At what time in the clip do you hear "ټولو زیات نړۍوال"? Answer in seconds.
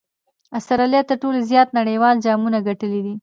1.21-2.15